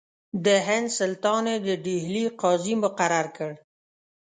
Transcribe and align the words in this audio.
د 0.45 0.47
هند 0.67 0.87
سلطان 0.99 1.43
یې 1.51 1.57
د 1.65 1.67
ډهلي 1.85 2.25
قاضي 2.41 2.75
مقرر 2.83 3.25
کړ. 3.37 3.51